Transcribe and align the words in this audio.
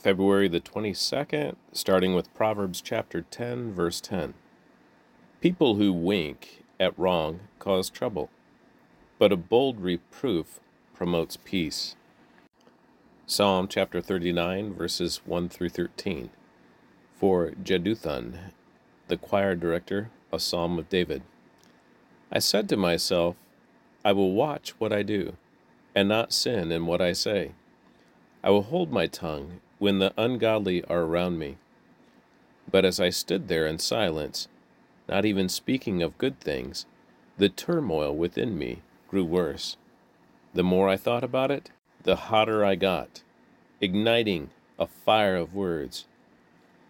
February 0.00 0.48
the 0.48 0.60
22nd, 0.60 1.56
starting 1.72 2.14
with 2.14 2.32
Proverbs 2.32 2.80
chapter 2.80 3.20
10, 3.20 3.74
verse 3.74 4.00
10. 4.00 4.32
People 5.42 5.74
who 5.74 5.92
wink 5.92 6.64
at 6.80 6.98
wrong 6.98 7.40
cause 7.58 7.90
trouble, 7.90 8.30
but 9.18 9.30
a 9.30 9.36
bold 9.36 9.78
reproof 9.78 10.58
promotes 10.94 11.36
peace. 11.36 11.96
Psalm 13.26 13.68
chapter 13.68 14.00
39, 14.00 14.72
verses 14.72 15.20
1 15.26 15.50
through 15.50 15.68
13. 15.68 16.30
For 17.18 17.50
Jeduthun, 17.62 18.52
the 19.08 19.18
choir 19.18 19.54
director, 19.54 20.10
a 20.32 20.40
psalm 20.40 20.78
of 20.78 20.88
David. 20.88 21.22
I 22.32 22.38
said 22.38 22.70
to 22.70 22.76
myself, 22.78 23.36
I 24.02 24.12
will 24.12 24.32
watch 24.32 24.70
what 24.78 24.94
I 24.94 25.02
do, 25.02 25.36
and 25.94 26.08
not 26.08 26.32
sin 26.32 26.72
in 26.72 26.86
what 26.86 27.02
I 27.02 27.12
say. 27.12 27.52
I 28.42 28.48
will 28.48 28.62
hold 28.62 28.90
my 28.90 29.06
tongue 29.06 29.60
when 29.80 29.98
the 29.98 30.12
ungodly 30.16 30.84
are 30.84 31.00
around 31.00 31.38
me. 31.38 31.56
But 32.70 32.84
as 32.84 33.00
I 33.00 33.10
stood 33.10 33.48
there 33.48 33.66
in 33.66 33.78
silence, 33.78 34.46
not 35.08 35.24
even 35.24 35.48
speaking 35.48 36.02
of 36.02 36.18
good 36.18 36.38
things, 36.38 36.86
the 37.38 37.48
turmoil 37.48 38.14
within 38.14 38.56
me 38.56 38.82
grew 39.08 39.24
worse. 39.24 39.76
The 40.54 40.62
more 40.62 40.88
I 40.88 40.96
thought 40.96 41.24
about 41.24 41.50
it, 41.50 41.70
the 42.02 42.16
hotter 42.16 42.64
I 42.64 42.74
got, 42.74 43.22
igniting 43.80 44.50
a 44.78 44.86
fire 44.86 45.36
of 45.36 45.54
words. 45.54 46.04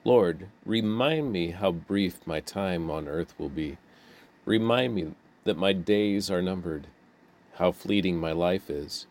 Lord, 0.04 0.48
remind 0.66 1.32
me 1.32 1.52
how 1.52 1.70
brief 1.70 2.26
my 2.26 2.40
time 2.40 2.90
on 2.90 3.06
earth 3.06 3.34
will 3.38 3.48
be. 3.48 3.78
Remind 4.44 4.96
me 4.96 5.14
that 5.44 5.56
my 5.56 5.72
days 5.72 6.28
are 6.28 6.42
numbered, 6.42 6.88
how 7.54 7.70
fleeting 7.70 8.18
my 8.18 8.32
life 8.32 8.68
is. 8.68 9.06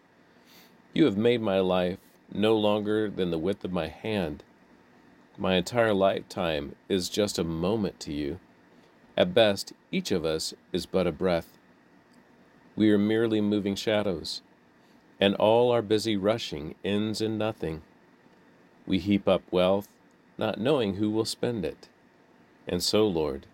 You 0.94 1.06
have 1.06 1.18
made 1.18 1.42
my 1.42 1.60
life 1.60 2.00
no 2.34 2.56
longer 2.56 3.10
than 3.10 3.32
the 3.32 3.38
width 3.38 3.64
of 3.64 3.72
my 3.72 3.88
hand. 3.88 4.44
My 5.38 5.56
entire 5.56 5.94
lifetime 5.94 6.76
is 6.88 7.10
just 7.10 7.40
a 7.40 7.44
moment 7.44 8.00
to 8.02 8.14
you. 8.14 8.40
At 9.18 9.34
best, 9.34 9.74
each 9.92 10.12
of 10.12 10.26
us 10.26 10.54
is 10.72 10.86
but 10.86 11.08
a 11.08 11.12
breath. 11.12 11.58
We 12.76 12.92
are 12.92 12.98
merely 12.98 13.42
moving 13.42 13.76
shadows, 13.76 14.42
and 15.20 15.36
all 15.36 15.72
our 15.72 15.82
busy 15.82 16.16
rushing 16.16 16.76
ends 16.84 17.22
in 17.22 17.38
nothing. 17.38 17.82
We 18.86 19.00
heap 19.00 19.28
up 19.28 19.44
wealth, 19.52 19.88
not 20.38 20.60
knowing 20.60 20.96
who 20.96 21.10
will 21.10 21.26
spend 21.26 21.66
it. 21.66 21.90
And 22.68 22.82
so, 22.84 23.08
Lord, 23.08 23.46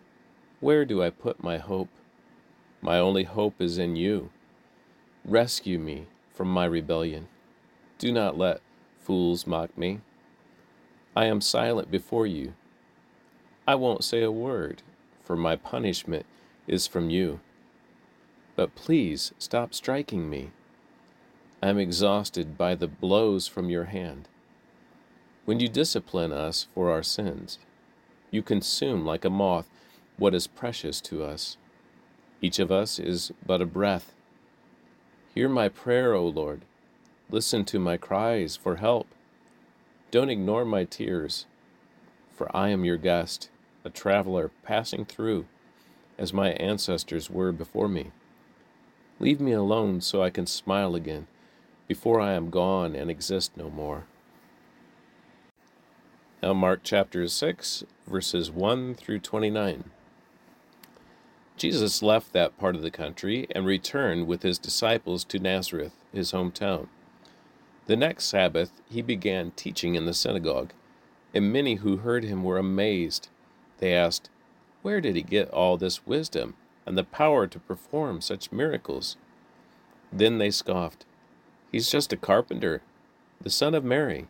where 0.59 0.85
do 0.85 1.01
I 1.01 1.09
put 1.09 1.43
my 1.43 1.57
hope? 1.57 1.89
My 2.81 2.99
only 2.99 3.23
hope 3.23 3.59
is 3.59 3.77
in 3.77 3.95
you. 3.95 4.29
Rescue 5.23 5.79
me 5.79 6.07
from 6.33 6.49
my 6.49 6.65
rebellion. 6.65 7.27
Do 7.97 8.11
not 8.11 8.37
let 8.37 8.61
fools 9.05 9.45
mock 9.45 9.77
me. 9.77 9.99
I 11.15 11.25
am 11.25 11.39
silent 11.39 11.91
before 11.91 12.25
you. 12.25 12.53
I 13.67 13.75
won't 13.75 14.03
say 14.03 14.23
a 14.23 14.31
word, 14.31 14.81
for 15.23 15.35
my 15.35 15.55
punishment 15.55 16.25
is 16.67 16.87
from 16.87 17.09
you. 17.09 17.39
But 18.55 18.75
please 18.75 19.31
stop 19.37 19.73
striking 19.73 20.29
me. 20.29 20.51
I 21.61 21.69
am 21.69 21.77
exhausted 21.77 22.57
by 22.57 22.75
the 22.75 22.87
blows 22.87 23.47
from 23.47 23.69
your 23.69 23.85
hand. 23.85 24.27
When 25.45 25.59
you 25.59 25.67
discipline 25.67 26.31
us 26.31 26.67
for 26.73 26.89
our 26.89 27.03
sins, 27.03 27.59
you 28.31 28.41
consume 28.41 29.05
like 29.05 29.23
a 29.23 29.29
moth 29.29 29.69
what 30.17 30.33
is 30.33 30.47
precious 30.47 30.99
to 31.01 31.23
us. 31.23 31.57
Each 32.41 32.59
of 32.59 32.71
us 32.71 32.97
is 32.97 33.31
but 33.45 33.61
a 33.61 33.65
breath. 33.65 34.13
Hear 35.33 35.47
my 35.47 35.69
prayer, 35.69 36.13
O 36.13 36.27
Lord 36.27 36.61
Listen 37.31 37.65
to 37.65 37.79
my 37.79 37.97
cries 37.97 38.55
for 38.55 38.75
help. 38.75 39.07
Don't 40.11 40.29
ignore 40.29 40.63
my 40.63 40.83
tears, 40.83 41.47
for 42.31 42.55
I 42.55 42.69
am 42.69 42.85
your 42.85 42.97
guest, 42.97 43.49
a 43.83 43.89
traveler 43.89 44.51
passing 44.63 45.05
through, 45.05 45.45
as 46.17 46.31
my 46.31 46.51
ancestors 46.51 47.29
were 47.29 47.51
before 47.51 47.87
me. 47.87 48.11
Leave 49.19 49.39
me 49.39 49.53
alone 49.53 50.01
so 50.01 50.21
I 50.21 50.29
can 50.29 50.45
smile 50.45 50.93
again 50.93 51.27
before 51.87 52.21
I 52.21 52.33
am 52.33 52.51
gone 52.51 52.95
and 52.95 53.09
exist 53.09 53.57
no 53.57 53.69
more. 53.69 54.05
Now, 56.43 56.53
Mark 56.53 56.81
chapter 56.83 57.27
6, 57.27 57.83
verses 58.05 58.51
1 58.51 58.93
through 58.95 59.19
29. 59.19 59.85
Jesus 61.57 62.03
left 62.03 62.33
that 62.33 62.57
part 62.59 62.75
of 62.75 62.83
the 62.83 62.91
country 62.91 63.47
and 63.51 63.65
returned 63.65 64.27
with 64.27 64.43
his 64.43 64.59
disciples 64.59 65.23
to 65.23 65.39
Nazareth, 65.39 65.93
his 66.13 66.31
hometown. 66.31 66.87
The 67.87 67.95
next 67.95 68.25
Sabbath 68.25 68.81
he 68.89 69.01
began 69.01 69.51
teaching 69.51 69.95
in 69.95 70.05
the 70.05 70.13
synagogue, 70.13 70.73
and 71.33 71.53
many 71.53 71.75
who 71.75 71.97
heard 71.97 72.23
him 72.23 72.43
were 72.43 72.57
amazed. 72.57 73.29
They 73.77 73.93
asked, 73.93 74.29
Where 74.81 75.01
did 75.01 75.15
he 75.15 75.21
get 75.21 75.49
all 75.51 75.77
this 75.77 76.05
wisdom 76.05 76.55
and 76.85 76.97
the 76.97 77.03
power 77.03 77.45
to 77.45 77.59
perform 77.59 78.21
such 78.21 78.51
miracles? 78.51 79.17
Then 80.11 80.37
they 80.39 80.49
scoffed, 80.49 81.05
He's 81.71 81.91
just 81.91 82.13
a 82.13 82.17
carpenter, 82.17 82.81
the 83.41 83.49
son 83.49 83.75
of 83.75 83.83
Mary, 83.83 84.27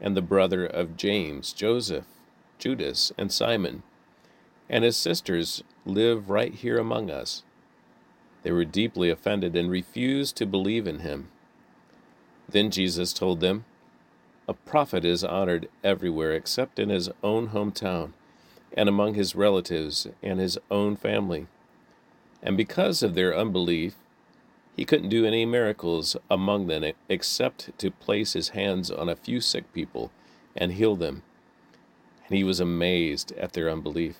and 0.00 0.16
the 0.16 0.22
brother 0.22 0.64
of 0.64 0.96
James, 0.96 1.52
Joseph, 1.52 2.06
Judas, 2.58 3.12
and 3.18 3.30
Simon. 3.30 3.82
And 4.68 4.82
his 4.82 4.96
sisters 4.96 5.62
live 5.84 6.30
right 6.30 6.54
here 6.54 6.78
among 6.78 7.10
us. 7.10 7.42
They 8.42 8.50
were 8.50 8.64
deeply 8.64 9.10
offended 9.10 9.54
and 9.54 9.70
refused 9.70 10.36
to 10.36 10.46
believe 10.46 10.86
in 10.86 11.00
him. 11.00 11.28
Then 12.50 12.70
Jesus 12.70 13.12
told 13.12 13.40
them, 13.40 13.64
A 14.48 14.54
prophet 14.54 15.04
is 15.04 15.22
honored 15.22 15.68
everywhere 15.84 16.32
except 16.32 16.78
in 16.78 16.88
his 16.88 17.08
own 17.22 17.48
hometown, 17.50 18.12
and 18.76 18.88
among 18.88 19.14
his 19.14 19.36
relatives 19.36 20.08
and 20.22 20.40
his 20.40 20.58
own 20.70 20.96
family. 20.96 21.46
And 22.42 22.56
because 22.56 23.02
of 23.02 23.14
their 23.14 23.36
unbelief, 23.36 23.94
he 24.74 24.84
couldn't 24.84 25.10
do 25.10 25.26
any 25.26 25.44
miracles 25.44 26.16
among 26.30 26.66
them 26.66 26.92
except 27.08 27.76
to 27.78 27.90
place 27.90 28.32
his 28.32 28.48
hands 28.50 28.90
on 28.90 29.08
a 29.08 29.16
few 29.16 29.40
sick 29.40 29.72
people 29.72 30.10
and 30.56 30.72
heal 30.72 30.96
them. 30.96 31.22
And 32.26 32.36
he 32.36 32.44
was 32.44 32.60
amazed 32.60 33.32
at 33.32 33.52
their 33.52 33.70
unbelief. 33.70 34.16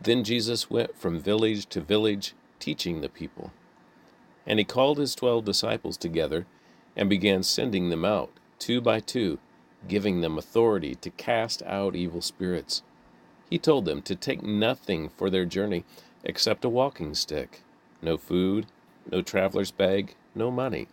Then 0.00 0.24
Jesus 0.24 0.68
went 0.68 0.98
from 0.98 1.18
village 1.20 1.66
to 1.66 1.80
village, 1.80 2.34
teaching 2.58 3.00
the 3.00 3.08
people. 3.08 3.52
And 4.46 4.58
he 4.58 4.64
called 4.64 4.98
his 4.98 5.14
twelve 5.14 5.44
disciples 5.44 5.96
together 5.96 6.46
and 6.96 7.10
began 7.10 7.42
sending 7.42 7.90
them 7.90 8.04
out, 8.04 8.30
two 8.58 8.80
by 8.80 9.00
two, 9.00 9.38
giving 9.86 10.20
them 10.20 10.38
authority 10.38 10.94
to 10.94 11.10
cast 11.10 11.62
out 11.64 11.94
evil 11.94 12.20
spirits. 12.20 12.82
He 13.50 13.58
told 13.58 13.84
them 13.84 14.02
to 14.02 14.16
take 14.16 14.42
nothing 14.42 15.10
for 15.10 15.30
their 15.30 15.44
journey 15.44 15.84
except 16.24 16.64
a 16.64 16.68
walking 16.68 17.14
stick, 17.14 17.62
no 18.02 18.16
food, 18.16 18.66
no 19.10 19.22
traveler's 19.22 19.70
bag, 19.70 20.14
no 20.34 20.50
money. 20.50 20.88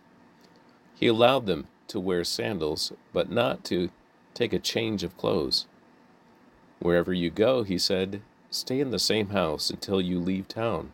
He 0.94 1.06
allowed 1.08 1.46
them 1.46 1.66
to 1.88 1.98
wear 1.98 2.22
sandals, 2.22 2.92
but 3.12 3.30
not 3.30 3.64
to 3.64 3.90
take 4.32 4.52
a 4.52 4.58
change 4.58 5.02
of 5.02 5.16
clothes. 5.16 5.66
Wherever 6.78 7.12
you 7.12 7.30
go, 7.30 7.62
he 7.62 7.78
said, 7.78 8.22
stay 8.50 8.78
in 8.80 8.90
the 8.90 8.98
same 8.98 9.30
house 9.30 9.70
until 9.70 10.00
you 10.00 10.20
leave 10.20 10.46
town. 10.46 10.92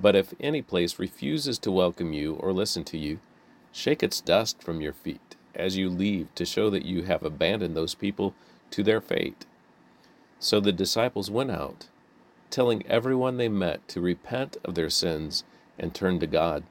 But 0.00 0.14
if 0.14 0.34
any 0.38 0.62
place 0.62 0.98
refuses 0.98 1.58
to 1.60 1.72
welcome 1.72 2.12
you 2.12 2.34
or 2.34 2.52
listen 2.52 2.84
to 2.84 2.98
you, 2.98 3.18
Shake 3.76 4.02
its 4.02 4.22
dust 4.22 4.62
from 4.62 4.80
your 4.80 4.94
feet 4.94 5.36
as 5.54 5.76
you 5.76 5.90
leave 5.90 6.34
to 6.34 6.46
show 6.46 6.70
that 6.70 6.86
you 6.86 7.02
have 7.02 7.22
abandoned 7.22 7.76
those 7.76 7.94
people 7.94 8.34
to 8.70 8.82
their 8.82 9.02
fate. 9.02 9.44
So 10.38 10.60
the 10.60 10.72
disciples 10.72 11.30
went 11.30 11.50
out, 11.50 11.88
telling 12.48 12.86
everyone 12.86 13.36
they 13.36 13.50
met 13.50 13.86
to 13.88 14.00
repent 14.00 14.56
of 14.64 14.76
their 14.76 14.88
sins 14.88 15.44
and 15.78 15.94
turn 15.94 16.18
to 16.20 16.26
God. 16.26 16.64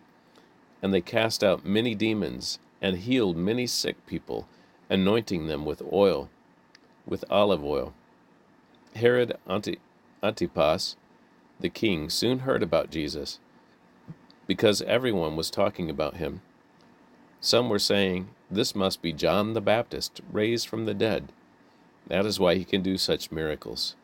And 0.82 0.92
they 0.92 1.00
cast 1.00 1.44
out 1.44 1.64
many 1.64 1.94
demons 1.94 2.58
and 2.82 2.98
healed 2.98 3.38
many 3.38 3.68
sick 3.68 4.04
people, 4.08 4.48
anointing 4.90 5.46
them 5.46 5.64
with 5.64 5.84
oil, 5.94 6.32
with 7.06 7.24
olive 7.30 7.64
oil. 7.64 7.94
Herod 8.96 9.38
Antipas, 9.48 10.96
the 11.60 11.70
king, 11.70 12.10
soon 12.10 12.40
heard 12.40 12.64
about 12.64 12.90
Jesus, 12.90 13.38
because 14.48 14.82
everyone 14.82 15.36
was 15.36 15.52
talking 15.52 15.88
about 15.88 16.18
him. 16.18 16.42
Some 17.46 17.70
were 17.70 17.78
saying, 17.78 18.30
This 18.50 18.74
must 18.74 19.04
be 19.04 19.14
John 19.14 19.54
the 19.54 19.62
Baptist, 19.62 20.20
raised 20.32 20.68
from 20.68 20.86
the 20.86 20.96
dead. 20.96 21.32
That 22.08 22.26
is 22.26 22.40
why 22.40 22.56
he 22.56 22.64
can 22.64 22.82
do 22.82 22.98
such 22.98 23.32
miracles. 23.32 23.96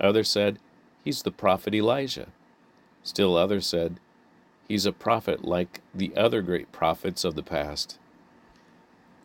Others 0.00 0.28
said, 0.28 0.58
He's 1.04 1.22
the 1.22 1.30
prophet 1.30 1.76
Elijah. 1.76 2.26
Still 3.04 3.36
others 3.36 3.68
said, 3.68 4.00
He's 4.66 4.84
a 4.84 4.90
prophet 4.90 5.44
like 5.44 5.80
the 5.94 6.12
other 6.16 6.42
great 6.42 6.72
prophets 6.72 7.24
of 7.24 7.36
the 7.36 7.42
past. 7.44 8.00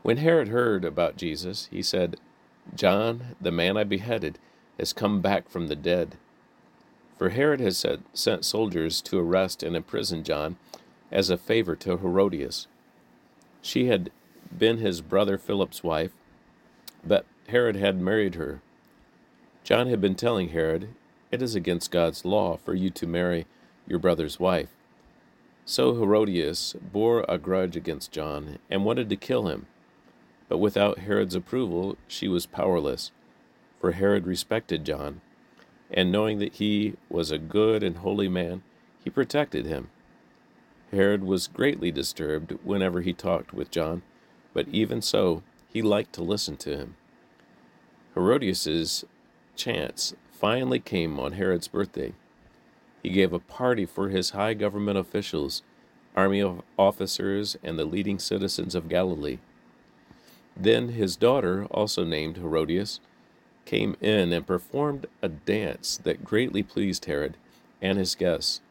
When 0.04 0.18
Herod 0.18 0.50
heard 0.50 0.86
about 0.86 1.18
Jesus, 1.18 1.68
he 1.72 1.82
said, 1.82 2.18
John, 2.76 3.36
the 3.42 3.52
man 3.52 3.76
I 3.76 3.86
beheaded, 3.86 4.38
has 4.78 4.94
come 4.94 5.20
back 5.20 5.50
from 5.50 5.66
the 5.66 5.76
dead. 5.76 6.16
For 7.18 7.30
Herod 7.30 7.60
has 7.60 7.84
sent 8.14 8.46
soldiers 8.46 9.02
to 9.02 9.18
arrest 9.18 9.64
and 9.64 9.76
imprison 9.76 10.24
John 10.24 10.58
as 11.12 11.32
a 11.32 11.40
favor 11.40 11.76
to 11.78 11.98
Herodias 11.98 12.68
she 13.62 13.88
had 13.88 14.12
been 14.58 14.78
his 14.78 15.02
brother 15.02 15.38
Philip's 15.38 15.84
wife, 15.84 16.12
but 17.06 17.25
Herod 17.48 17.75
had 17.75 18.00
married 18.00 18.36
her. 18.36 18.62
John 19.63 19.88
had 19.88 20.02
been 20.02 20.16
telling 20.16 20.50
Herod, 20.50 20.90
It 21.31 21.42
is 21.42 21.56
against 21.56 21.92
God's 21.92 22.25
law 22.25 22.58
for 22.58 22.74
you 22.74 22.90
to 22.90 23.08
marry 23.08 23.46
your 23.88 24.00
brother's 24.00 24.40
wife. 24.40 24.69
So 25.66 25.94
Herodias 25.96 26.75
bore 26.81 27.24
a 27.30 27.38
grudge 27.38 27.75
against 27.75 28.12
John 28.12 28.58
and 28.69 28.84
wanted 28.84 29.10
to 29.10 29.16
kill 29.16 29.48
him. 29.48 29.68
But 30.50 30.57
without 30.57 31.00
Herod's 31.00 31.36
approval, 31.36 31.98
she 32.07 32.28
was 32.28 32.46
powerless, 32.46 33.12
for 33.80 33.94
Herod 33.94 34.28
respected 34.28 34.84
John, 34.84 35.22
and 35.90 36.12
knowing 36.12 36.40
that 36.40 36.56
he 36.56 36.96
was 37.10 37.31
a 37.31 37.38
good 37.38 37.84
and 37.84 37.98
holy 37.98 38.28
man, 38.28 38.64
he 39.04 39.10
protected 39.10 39.66
him. 39.66 39.90
Herod 40.92 41.24
was 41.24 41.48
greatly 41.48 41.92
disturbed 41.92 42.58
whenever 42.64 43.02
he 43.02 43.14
talked 43.14 43.54
with 43.54 43.72
John, 43.72 44.02
but 44.54 44.68
even 44.70 45.02
so, 45.02 45.42
he 45.72 45.82
liked 45.82 46.14
to 46.14 46.24
listen 46.24 46.58
to 46.58 46.78
him. 46.78 46.96
Herodias's 48.14 49.06
chance 49.56 50.14
finally 50.32 50.80
came 50.80 51.20
on 51.20 51.34
Herod's 51.34 51.70
birthday. 51.70 52.14
He 53.02 53.10
gave 53.10 53.32
a 53.32 53.40
party 53.40 53.86
for 53.86 54.10
his 54.10 54.32
high 54.32 54.54
government 54.54 54.98
officials, 54.98 55.64
army 56.16 56.44
officers, 56.78 57.58
and 57.64 57.80
the 57.80 57.86
leading 57.86 58.20
citizens 58.20 58.76
of 58.76 58.90
Galilee. 58.90 59.40
Then 60.58 60.90
his 60.90 61.16
daughter, 61.16 61.66
also 61.72 62.04
named 62.04 62.38
Herodias, 62.38 63.00
came 63.66 63.96
in 64.02 64.34
and 64.34 64.46
performed 64.46 65.06
a 65.22 65.30
dance 65.30 65.98
that 66.04 66.26
greatly 66.26 66.64
pleased 66.64 67.06
Herod 67.06 67.38
and 67.82 67.98
his 67.98 68.16
guests. 68.16 68.62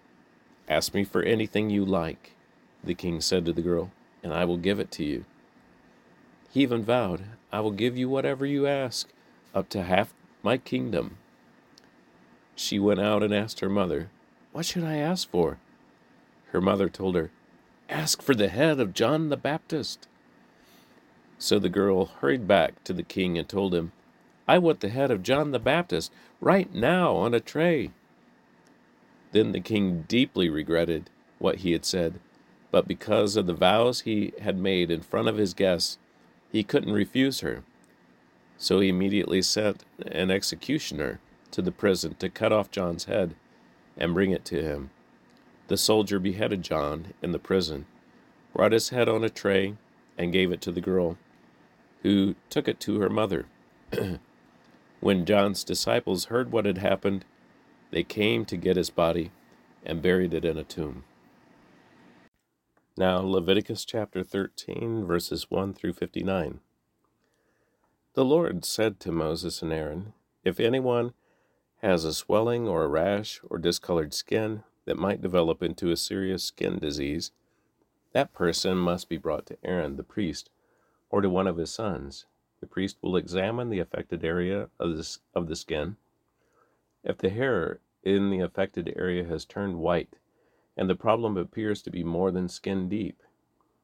Ask 0.71 0.95
me 0.95 1.03
for 1.03 1.21
anything 1.25 1.69
you 1.69 1.85
like, 1.85 2.37
the 2.85 2.95
king 2.95 3.21
said 3.21 3.45
to 3.45 3.53
the 3.53 3.61
girl, 3.61 3.91
and 4.23 4.33
I 4.33 4.45
will 4.45 4.57
give 4.57 4.79
it 4.79 4.93
to 4.93 5.05
you. 5.05 5.25
He 6.49 6.61
even 6.61 6.85
vowed, 6.85 7.25
I 7.53 7.59
will 7.59 7.73
give 7.73 7.99
you 7.99 8.09
whatever 8.09 8.47
you 8.47 8.69
ask, 8.69 9.09
up 9.53 9.69
to 9.71 9.83
half 9.83 10.15
my 10.45 10.59
kingdom. 10.59 11.17
She 12.55 12.79
went 12.79 13.01
out 13.01 13.25
and 13.25 13.35
asked 13.35 13.59
her 13.59 13.69
mother, 13.69 14.11
What 14.53 14.65
should 14.65 14.85
I 14.85 14.99
ask 14.99 15.29
for? 15.29 15.59
Her 16.53 16.61
mother 16.61 16.89
told 16.89 17.17
her, 17.17 17.33
Ask 17.89 18.23
for 18.23 18.37
the 18.37 18.49
head 18.49 18.79
of 18.79 18.95
John 18.95 19.29
the 19.29 19.37
Baptist. 19.37 20.07
So 21.37 21.59
the 21.59 21.69
girl 21.69 22.07
hurried 22.07 22.47
back 22.47 22.85
to 22.85 22.93
the 22.93 23.03
king 23.03 23.37
and 23.37 23.49
told 23.49 23.75
him, 23.75 23.91
I 24.47 24.59
want 24.59 24.81
the 24.81 24.91
head 24.91 25.11
of 25.11 25.25
John 25.25 25.51
the 25.51 25.59
Baptist 25.59 26.13
right 26.41 26.73
now 26.73 27.17
on 27.17 27.35
a 27.35 27.41
tray. 27.41 27.91
Then 29.33 29.53
the 29.53 29.61
king 29.61 30.05
deeply 30.09 30.49
regretted 30.49 31.11
what 31.39 31.57
he 31.57 31.73
had 31.73 31.85
said, 31.85 32.21
but 32.71 32.89
because 32.89 33.37
of 33.37 33.47
the 33.47 33.55
vows 33.55 34.01
he 34.01 34.33
had 34.41 34.59
made 34.59 34.91
in 34.91 35.01
front 35.01 35.29
of 35.29 35.37
his 35.37 35.55
guests, 35.55 35.99
he 36.51 36.63
couldn't 36.63 36.93
refuse 36.93 37.41
her. 37.41 37.63
So 38.59 38.81
he 38.81 38.89
immediately 38.89 39.43
sent 39.43 39.85
an 40.07 40.31
executioner 40.31 41.21
to 41.53 41.63
the 41.63 41.73
prison 41.73 42.15
to 42.19 42.29
cut 42.29 42.53
off 42.53 42.71
John's 42.71 43.05
head 43.05 43.35
and 43.97 44.15
bring 44.15 44.31
it 44.31 44.45
to 44.47 44.63
him. 44.63 44.91
The 45.69 45.77
soldier 45.77 46.19
beheaded 46.19 46.63
John 46.63 47.15
in 47.23 47.33
the 47.33 47.39
prison, 47.39 47.87
brought 48.55 48.73
his 48.73 48.91
head 48.91 49.09
on 49.09 49.25
a 49.25 49.31
tray, 49.31 49.77
and 50.19 50.33
gave 50.33 50.53
it 50.53 50.61
to 50.63 50.73
the 50.73 50.81
girl 50.81 51.17
who 52.03 52.35
took 52.49 52.69
it 52.69 52.81
to 52.81 53.01
her 53.01 53.09
mother. 53.09 53.47
when 55.01 55.25
John's 55.25 55.65
disciples 55.65 56.27
heard 56.27 56.53
what 56.53 56.67
had 56.67 56.79
happened, 56.79 57.25
they 57.91 58.03
came 58.03 58.45
to 58.47 58.57
get 58.57 58.77
his 58.77 58.91
body 58.91 59.31
and 59.85 60.03
buried 60.03 60.35
it 60.35 60.45
in 60.45 60.57
a 60.57 60.65
tomb. 60.65 61.05
Now, 62.97 63.21
Leviticus 63.21 63.85
chapter 63.85 64.23
13, 64.23 65.05
verses 65.07 65.51
1 65.51 65.75
through 65.75 65.95
59. 65.95 66.61
The 68.15 68.25
Lord 68.25 68.65
said 68.65 69.01
to 69.01 69.13
Moses 69.13 69.63
and 69.63 69.73
Aaron, 69.73 70.13
If 70.45 70.61
anyone 70.61 71.15
has 71.83 72.05
a 72.05 72.13
swelling 72.13 72.69
or 72.69 72.85
a 72.85 72.89
rash 72.89 73.41
or 73.49 73.59
discolored 73.59 74.13
skin 74.13 74.65
that 74.85 74.99
might 74.99 75.23
develop 75.23 75.63
into 75.63 75.91
a 75.91 75.97
serious 75.97 76.45
skin 76.45 76.79
disease, 76.79 77.31
that 78.13 78.33
person 78.33 78.77
must 78.77 79.09
be 79.09 79.17
brought 79.17 79.47
to 79.47 79.57
Aaron 79.65 79.97
the 79.97 80.03
priest 80.03 80.51
or 81.11 81.21
to 81.21 81.31
one 81.31 81.47
of 81.47 81.57
his 81.57 81.73
sons. 81.73 82.27
The 82.61 82.67
priest 82.67 82.99
will 83.01 83.17
examine 83.17 83.71
the 83.71 83.79
affected 83.79 84.25
area 84.25 84.69
of 84.79 84.97
the, 84.97 85.17
of 85.35 85.49
the 85.49 85.57
skin. 85.57 85.97
If 87.03 87.19
the 87.19 87.31
hair 87.31 87.81
in 88.03 88.31
the 88.31 88.41
affected 88.41 88.93
area 88.97 89.25
has 89.25 89.45
turned 89.45 89.79
white, 89.79 90.17
and 90.77 90.89
the 90.89 90.95
problem 90.95 91.37
appears 91.37 91.83
to 91.83 91.91
be 91.91 92.05
more 92.05 92.31
than 92.31 92.49
skin 92.49 92.89
deep, 92.89 93.23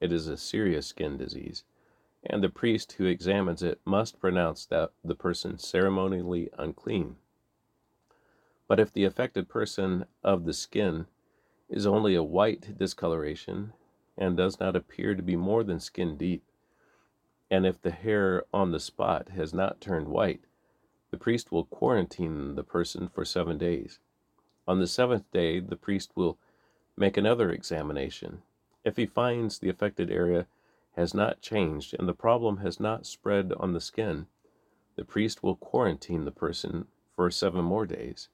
it 0.00 0.12
is 0.12 0.28
a 0.28 0.36
serious 0.36 0.86
skin 0.86 1.16
disease, 1.16 1.64
and 2.24 2.42
the 2.42 2.48
priest 2.48 2.92
who 2.92 3.06
examines 3.06 3.62
it 3.62 3.80
must 3.84 4.20
pronounce 4.20 4.66
that 4.66 4.92
the 5.04 5.14
person 5.14 5.58
ceremonially 5.58 6.50
unclean. 6.58 7.16
But 8.68 8.80
if 8.80 8.92
the 8.92 9.04
affected 9.04 9.48
person 9.48 10.06
of 10.22 10.44
the 10.44 10.52
skin 10.52 11.06
is 11.68 11.86
only 11.86 12.14
a 12.14 12.22
white 12.22 12.76
discoloration 12.76 13.72
and 14.18 14.36
does 14.36 14.58
not 14.58 14.76
appear 14.76 15.14
to 15.14 15.22
be 15.22 15.36
more 15.36 15.62
than 15.62 15.80
skin 15.80 16.16
deep, 16.16 16.44
and 17.50 17.64
if 17.64 17.80
the 17.80 17.90
hair 17.90 18.44
on 18.52 18.72
the 18.72 18.80
spot 18.80 19.28
has 19.28 19.54
not 19.54 19.80
turned 19.80 20.08
white, 20.08 20.45
the 21.16 21.22
priest 21.22 21.50
will 21.50 21.64
quarantine 21.64 22.56
the 22.56 22.62
person 22.62 23.08
for 23.08 23.24
seven 23.24 23.56
days. 23.56 24.00
On 24.68 24.80
the 24.80 24.86
seventh 24.86 25.24
day, 25.30 25.60
the 25.60 25.74
priest 25.74 26.10
will 26.14 26.36
make 26.94 27.16
another 27.16 27.50
examination. 27.50 28.42
If 28.84 28.98
he 28.98 29.06
finds 29.06 29.58
the 29.58 29.70
affected 29.70 30.10
area 30.10 30.46
has 30.94 31.14
not 31.14 31.40
changed 31.40 31.96
and 31.98 32.06
the 32.06 32.12
problem 32.12 32.58
has 32.58 32.78
not 32.78 33.06
spread 33.06 33.54
on 33.58 33.72
the 33.72 33.80
skin, 33.80 34.26
the 34.96 35.06
priest 35.06 35.42
will 35.42 35.56
quarantine 35.56 36.26
the 36.26 36.30
person 36.30 36.86
for 37.14 37.30
seven 37.30 37.64
more 37.64 37.86
days. 37.86 38.28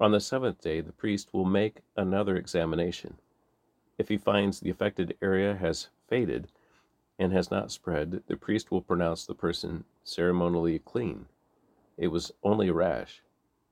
On 0.00 0.10
the 0.10 0.18
seventh 0.18 0.60
day, 0.60 0.80
the 0.80 0.90
priest 0.90 1.32
will 1.32 1.44
make 1.44 1.82
another 1.96 2.34
examination. 2.34 3.20
If 3.96 4.08
he 4.08 4.16
finds 4.16 4.58
the 4.58 4.70
affected 4.70 5.16
area 5.22 5.54
has 5.54 5.86
faded, 6.08 6.48
and 7.16 7.32
has 7.32 7.52
not 7.52 7.70
spread, 7.70 8.24
the 8.26 8.36
priest 8.36 8.72
will 8.72 8.82
pronounce 8.82 9.24
the 9.24 9.34
person 9.34 9.84
ceremonially 10.02 10.80
clean. 10.80 11.26
It 11.96 12.08
was 12.08 12.32
only 12.42 12.68
a 12.68 12.74
rash. 12.74 13.22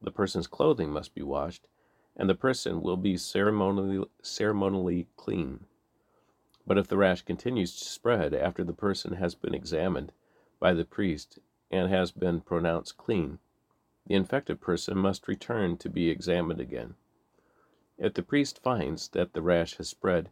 The 0.00 0.10
person's 0.10 0.46
clothing 0.46 0.90
must 0.90 1.14
be 1.14 1.22
washed, 1.22 1.68
and 2.16 2.28
the 2.28 2.34
person 2.34 2.80
will 2.80 2.96
be 2.96 3.16
ceremonially, 3.18 4.04
ceremonially 4.22 5.08
clean. 5.16 5.66
But 6.66 6.78
if 6.78 6.88
the 6.88 6.96
rash 6.96 7.20
continues 7.20 7.78
to 7.78 7.84
spread 7.84 8.32
after 8.32 8.64
the 8.64 8.72
person 8.72 9.14
has 9.14 9.34
been 9.34 9.54
examined 9.54 10.12
by 10.58 10.72
the 10.72 10.86
priest 10.86 11.38
and 11.70 11.90
has 11.90 12.12
been 12.12 12.40
pronounced 12.40 12.96
clean, 12.96 13.40
the 14.06 14.14
infected 14.14 14.60
person 14.60 14.96
must 14.96 15.28
return 15.28 15.76
to 15.76 15.90
be 15.90 16.08
examined 16.08 16.60
again. 16.60 16.94
If 17.98 18.14
the 18.14 18.22
priest 18.22 18.58
finds 18.62 19.08
that 19.08 19.34
the 19.34 19.42
rash 19.42 19.76
has 19.76 19.88
spread, 19.90 20.30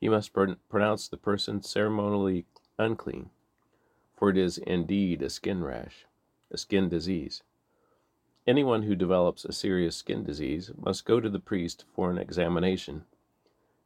he 0.00 0.08
must 0.08 0.32
pronounce 0.32 1.06
the 1.06 1.16
person 1.16 1.62
ceremonially 1.62 2.46
unclean, 2.78 3.30
for 4.16 4.30
it 4.30 4.36
is 4.36 4.58
indeed 4.58 5.22
a 5.22 5.30
skin 5.30 5.62
rash, 5.62 6.06
a 6.50 6.58
skin 6.58 6.88
disease. 6.88 7.42
Anyone 8.46 8.82
who 8.84 8.94
develops 8.94 9.44
a 9.44 9.52
serious 9.52 9.96
skin 9.96 10.24
disease 10.24 10.70
must 10.76 11.04
go 11.04 11.20
to 11.20 11.28
the 11.28 11.38
priest 11.38 11.84
for 11.94 12.10
an 12.10 12.18
examination. 12.18 13.04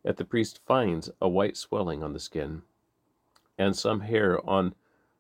If 0.05 0.17
the 0.17 0.25
priest 0.25 0.61
finds 0.67 1.11
a 1.21 1.29
white 1.29 1.57
swelling 1.57 2.03
on 2.03 2.13
the 2.13 2.21
skin, 2.21 2.63
and 3.59 3.77
some 3.77 4.01
hair 4.01 4.39
on 4.49 4.75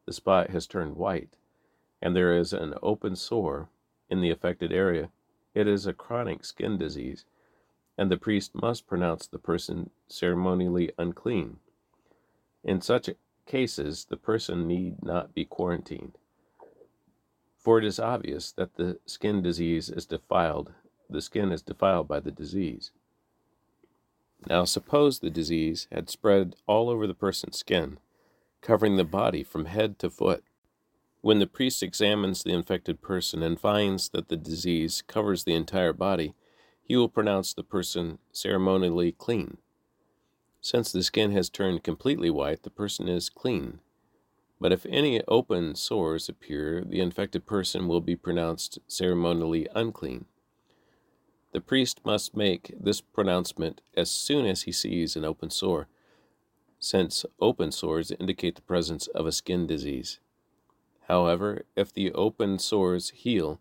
the 0.07 0.13
spot 0.13 0.51
has 0.51 0.67
turned 0.67 0.97
white, 0.97 1.37
and 2.01 2.15
there 2.15 2.37
is 2.37 2.53
an 2.53 2.75
open 2.83 3.17
sore 3.17 3.69
in 4.09 4.21
the 4.21 4.31
affected 4.31 4.73
area, 4.73 5.11
it 5.55 5.67
is 5.67 5.87
a 5.87 5.93
chronic 5.93 6.45
skin 6.45 6.79
disease 6.79 7.25
and 7.99 8.11
the 8.11 8.17
priest 8.17 8.55
must 8.55 8.87
pronounce 8.87 9.27
the 9.27 9.39
person 9.39 9.91
ceremonially 10.09 10.91
unclean. 10.99 11.59
In 12.65 12.81
such 12.81 13.11
cases, 13.47 14.07
the 14.07 14.17
person 14.17 14.67
need 14.67 15.03
not 15.03 15.35
be 15.35 15.45
quarantined, 15.45 16.17
for 17.62 17.78
it 17.78 17.85
is 17.85 18.00
obvious 18.00 18.52
that 18.52 18.76
the 18.76 18.99
skin 19.07 19.42
disease 19.42 19.88
is 19.88 20.07
defiled, 20.07 20.73
the 21.09 21.23
skin 21.23 21.52
is 21.52 21.62
defiled 21.62 22.09
by 22.09 22.21
the 22.21 22.31
disease. 22.31 22.90
Now, 24.49 24.64
suppose 24.64 25.19
the 25.19 25.31
disease 25.31 25.87
had 25.92 26.11
spread 26.11 26.57
all 26.66 26.90
over 26.90 27.07
the 27.07 27.14
person's 27.14 27.59
skin, 27.59 27.99
covering 28.61 28.97
the 28.97 29.04
body 29.04 29.45
from 29.45 29.66
head 29.66 29.99
to 30.00 30.11
foot. 30.11 30.42
When 31.21 31.38
the 31.38 31.47
priest 31.47 31.83
examines 31.85 32.42
the 32.42 32.52
infected 32.52 33.00
person 33.00 33.42
and 33.45 33.61
finds 33.61 34.09
that 34.09 34.28
the 34.28 34.37
disease 34.37 35.04
covers 35.07 35.45
the 35.45 35.54
entire 35.54 35.92
body, 35.92 36.35
he 36.83 36.97
will 36.97 37.09
pronounce 37.09 37.54
the 37.54 37.62
person 37.62 38.19
ceremonially 38.33 39.12
clean. 39.12 39.59
Since 40.61 40.90
the 40.90 41.02
skin 41.04 41.31
has 41.31 41.49
turned 41.49 41.85
completely 41.85 42.31
white, 42.31 42.64
the 42.64 42.71
person 42.71 43.09
is 43.09 43.28
clean. 43.28 43.78
But 44.62 44.71
if 44.71 44.87
any 44.87 45.21
open 45.26 45.75
sores 45.75 46.28
appear, 46.28 46.85
the 46.85 47.00
infected 47.00 47.47
person 47.47 47.88
will 47.88 48.00
be 48.00 48.14
pronounced 48.14 48.78
ceremonially 48.87 49.66
unclean. 49.75 50.26
The 51.50 51.61
priest 51.61 52.00
must 52.04 52.37
make 52.37 52.73
this 52.78 53.00
pronouncement 53.00 53.81
as 53.97 54.09
soon 54.09 54.47
as 54.47 54.62
he 54.62 54.71
sees 54.71 55.16
an 55.16 55.25
open 55.25 55.50
sore, 55.50 55.88
since 56.78 57.26
open 57.40 57.73
sores 57.73 58.12
indicate 58.12 58.54
the 58.54 58.62
presence 58.62 59.09
of 59.09 59.26
a 59.26 59.33
skin 59.33 59.66
disease. 59.66 60.21
However, 61.09 61.64
if 61.75 61.92
the 61.92 62.12
open 62.12 62.61
sores 62.61 63.11
heal 63.11 63.61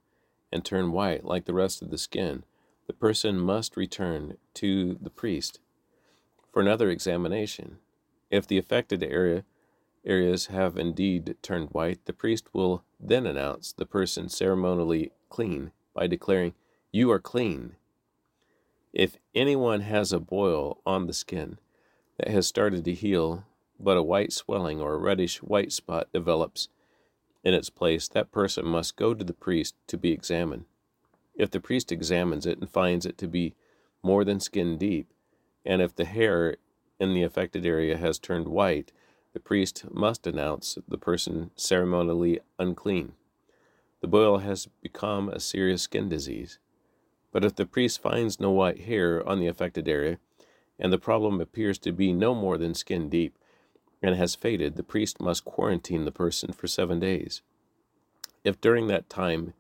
and 0.52 0.64
turn 0.64 0.92
white 0.92 1.26
like 1.26 1.46
the 1.46 1.56
rest 1.56 1.82
of 1.82 1.90
the 1.90 1.98
skin, 1.98 2.44
the 2.86 2.94
person 2.94 3.40
must 3.40 3.76
return 3.76 4.38
to 4.54 5.00
the 5.02 5.10
priest 5.10 5.62
for 6.54 6.62
another 6.62 6.92
examination. 6.92 7.80
If 8.30 8.46
the 8.46 8.60
affected 8.60 9.02
area 9.02 9.46
areas 10.06 10.48
have 10.48 10.78
indeed 10.78 11.36
turned 11.42 11.70
white, 11.70 12.06
the 12.06 12.14
priest 12.14 12.54
will 12.54 12.84
then 13.00 13.26
announce 13.26 13.72
the 13.74 13.86
person 13.86 14.30
ceremonially 14.30 15.12
clean 15.30 15.72
by 15.94 16.08
declaring, 16.08 16.54
You 16.92 17.12
are 17.12 17.20
clean. 17.20 17.76
If 18.94 19.18
anyone 19.34 19.82
has 19.82 20.12
a 20.12 20.20
boil 20.20 20.82
on 20.86 21.08
the 21.08 21.14
skin 21.14 21.60
that 22.18 22.28
has 22.28 22.48
started 22.48 22.84
to 22.86 22.94
heal, 22.94 23.46
but 23.80 23.98
a 23.98 24.04
white 24.04 24.34
swelling 24.34 24.82
or 24.82 24.94
a 24.94 25.00
reddish 25.00 25.42
white 25.42 25.72
spot 25.72 26.12
develops 26.14 26.68
in 27.44 27.54
its 27.54 27.70
place, 27.70 28.08
that 28.10 28.32
person 28.32 28.66
must 28.66 28.96
go 28.96 29.14
to 29.14 29.24
the 29.24 29.34
priest 29.34 29.76
to 29.88 29.98
be 29.98 30.12
examined. 30.12 30.66
If 31.36 31.50
the 31.50 31.60
priest 31.60 31.92
examines 31.92 32.46
it 32.46 32.60
and 32.60 32.70
finds 32.70 33.06
it 33.06 33.18
to 33.20 33.28
be 33.28 33.56
more 34.04 34.24
than 34.24 34.40
skin 34.40 34.78
deep, 34.78 35.12
and 35.66 35.82
if 35.82 35.96
the 35.96 36.06
hair 36.06 36.58
in 37.00 37.14
the 37.14 37.24
affected 37.24 37.66
area 37.66 37.98
has 37.98 38.20
turned 38.20 38.48
white, 38.48 38.92
the 39.34 39.40
priest 39.40 39.86
must 39.92 40.28
announce 40.28 40.78
the 40.88 40.98
person 40.98 41.52
ceremonially 41.56 42.40
unclean. 42.60 43.14
The 44.02 44.08
boil 44.08 44.40
has 44.40 44.68
become 44.82 45.30
a 45.30 45.40
serious 45.40 45.84
skin 45.84 46.10
disease. 46.10 46.60
But 47.32 47.46
if 47.46 47.56
the 47.56 47.66
priest 47.66 48.02
finds 48.02 48.40
no 48.40 48.52
white 48.52 48.82
hair 48.82 49.28
on 49.28 49.40
the 49.40 49.48
affected 49.48 49.88
area, 49.88 50.18
and 50.78 50.92
the 50.92 50.98
problem 50.98 51.40
appears 51.40 51.78
to 51.80 51.92
be 51.92 52.12
no 52.12 52.36
more 52.36 52.58
than 52.58 52.74
skin 52.74 53.08
deep, 53.10 53.38
and 54.02 54.16
has 54.16 54.36
faded, 54.36 54.76
the 54.76 54.84
priest 54.84 55.22
must 55.22 55.46
quarantine 55.46 56.06
the 56.06 56.12
person 56.12 56.52
for 56.52 56.68
seven 56.68 57.00
days. 57.00 57.42
If 58.44 58.60
during 58.60 58.88
that 58.88 59.10
time 59.10 59.54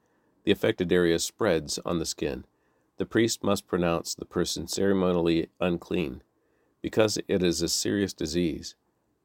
the 0.43 0.51
affected 0.51 0.91
area 0.91 1.19
spreads 1.19 1.79
on 1.85 1.99
the 1.99 2.05
skin, 2.05 2.45
the 2.97 3.05
priest 3.05 3.43
must 3.43 3.67
pronounce 3.67 4.15
the 4.15 4.25
person 4.25 4.67
ceremonially 4.67 5.49
unclean, 5.59 6.23
because 6.81 7.19
it 7.27 7.43
is 7.43 7.61
a 7.61 7.69
serious 7.69 8.13
disease. 8.13 8.75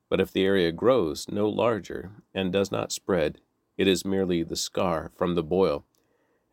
But 0.08 0.20
if 0.20 0.32
the 0.32 0.44
area 0.44 0.72
grows 0.72 1.26
no 1.28 1.48
larger 1.48 2.12
and 2.34 2.52
does 2.52 2.70
not 2.70 2.92
spread, 2.92 3.40
it 3.76 3.88
is 3.88 4.04
merely 4.04 4.42
the 4.42 4.56
scar 4.56 5.10
from 5.16 5.34
the 5.34 5.42
boil, 5.42 5.84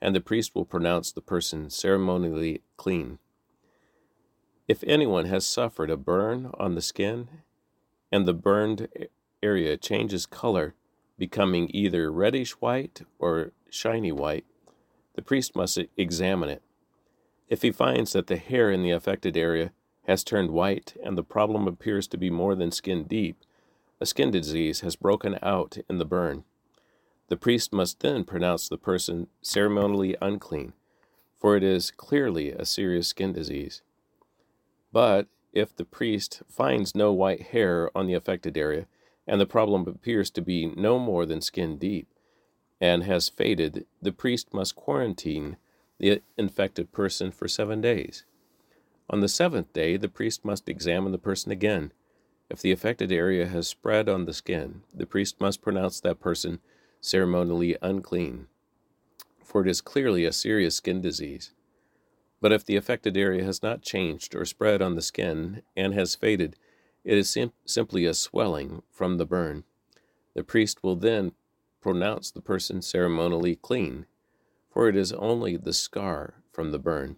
and 0.01 0.15
the 0.15 0.21
priest 0.21 0.55
will 0.55 0.65
pronounce 0.65 1.11
the 1.11 1.21
person 1.21 1.69
ceremonially 1.69 2.61
clean. 2.77 3.19
If 4.67 4.83
anyone 4.85 5.25
has 5.25 5.45
suffered 5.45 5.89
a 5.89 5.97
burn 5.97 6.51
on 6.57 6.75
the 6.75 6.81
skin, 6.81 7.27
and 8.11 8.25
the 8.25 8.33
burned 8.33 8.87
area 9.41 9.77
changes 9.77 10.25
color, 10.25 10.73
becoming 11.17 11.69
either 11.73 12.11
reddish 12.11 12.51
white 12.53 13.01
or 13.19 13.51
shiny 13.69 14.11
white, 14.11 14.45
the 15.15 15.21
priest 15.21 15.55
must 15.55 15.77
examine 15.95 16.49
it. 16.49 16.63
If 17.49 17.61
he 17.61 17.71
finds 17.71 18.13
that 18.13 18.27
the 18.27 18.37
hair 18.37 18.71
in 18.71 18.81
the 18.83 18.91
affected 18.91 19.37
area 19.37 19.71
has 20.03 20.23
turned 20.23 20.51
white 20.51 20.95
and 21.03 21.17
the 21.17 21.23
problem 21.23 21.67
appears 21.67 22.07
to 22.07 22.17
be 22.17 22.29
more 22.29 22.55
than 22.55 22.71
skin 22.71 23.03
deep, 23.03 23.37
a 23.99 24.05
skin 24.05 24.31
disease 24.31 24.81
has 24.81 24.95
broken 24.95 25.39
out 25.41 25.77
in 25.89 25.97
the 25.97 26.05
burn. 26.05 26.43
The 27.29 27.37
priest 27.37 27.71
must 27.71 28.01
then 28.01 28.25
pronounce 28.25 28.67
the 28.67 28.77
person 28.77 29.27
ceremonially 29.41 30.15
unclean, 30.21 30.73
for 31.39 31.55
it 31.55 31.63
is 31.63 31.91
clearly 31.91 32.51
a 32.51 32.65
serious 32.65 33.07
skin 33.07 33.33
disease. 33.33 33.81
But 34.91 35.27
if 35.53 35.75
the 35.75 35.85
priest 35.85 36.41
finds 36.49 36.95
no 36.95 37.13
white 37.13 37.47
hair 37.47 37.89
on 37.95 38.07
the 38.07 38.13
affected 38.13 38.57
area, 38.57 38.87
and 39.25 39.39
the 39.39 39.45
problem 39.45 39.87
appears 39.87 40.29
to 40.31 40.41
be 40.41 40.65
no 40.65 40.99
more 40.99 41.25
than 41.25 41.41
skin 41.41 41.77
deep, 41.77 42.07
and 42.81 43.03
has 43.03 43.29
faded, 43.29 43.85
the 44.01 44.11
priest 44.11 44.53
must 44.53 44.75
quarantine 44.75 45.55
the 45.97 46.21
infected 46.37 46.91
person 46.91 47.31
for 47.31 47.47
seven 47.47 47.79
days. 47.79 48.25
On 49.13 49.19
the 49.19 49.27
seventh 49.27 49.71
day, 49.73 49.95
the 49.95 50.09
priest 50.09 50.43
must 50.43 50.67
examine 50.67 51.11
the 51.11 51.19
person 51.19 51.51
again. 51.51 51.91
If 52.49 52.63
the 52.63 52.71
affected 52.71 53.11
area 53.11 53.45
has 53.45 53.67
spread 53.67 54.09
on 54.09 54.25
the 54.25 54.33
skin, 54.33 54.81
the 54.91 55.05
priest 55.05 55.39
must 55.39 55.61
pronounce 55.61 55.99
that 55.99 56.19
person 56.19 56.61
ceremonially 56.99 57.77
unclean, 57.79 58.47
for 59.43 59.61
it 59.61 59.67
is 59.67 59.81
clearly 59.81 60.25
a 60.25 60.31
serious 60.31 60.73
skin 60.73 60.99
disease. 60.99 61.51
But 62.41 62.53
if 62.53 62.65
the 62.65 62.75
affected 62.75 63.15
area 63.15 63.43
has 63.43 63.61
not 63.61 63.83
changed 63.83 64.33
or 64.33 64.45
spread 64.45 64.81
on 64.81 64.95
the 64.95 65.01
skin 65.03 65.61
and 65.77 65.93
has 65.93 66.15
faded, 66.15 66.55
it 67.03 67.15
is 67.15 67.29
sim- 67.29 67.53
simply 67.65 68.05
a 68.05 68.15
swelling 68.15 68.81
from 68.89 69.19
the 69.19 69.27
burn. 69.27 69.63
The 70.33 70.43
priest 70.43 70.81
will 70.81 70.95
then 70.95 71.33
pronounce 71.81 72.31
the 72.31 72.41
person 72.41 72.81
ceremonially 72.81 73.57
clean, 73.57 74.07
for 74.71 74.89
it 74.89 74.95
is 74.95 75.13
only 75.13 75.55
the 75.55 75.73
scar 75.73 76.41
from 76.51 76.71
the 76.71 76.79
burn. 76.79 77.17